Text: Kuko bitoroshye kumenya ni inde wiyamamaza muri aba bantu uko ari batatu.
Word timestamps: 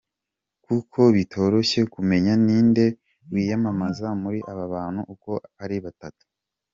Kuko 0.65 0.99
bitoroshye 1.15 1.81
kumenya 1.93 2.33
ni 2.43 2.53
inde 2.59 2.85
wiyamamaza 3.31 4.07
muri 4.21 4.39
aba 4.51 4.65
bantu 4.73 5.01
uko 5.13 5.31
ari 5.63 5.77
batatu. 5.85 6.23